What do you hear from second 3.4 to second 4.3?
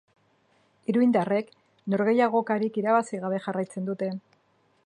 jarraitzen dute.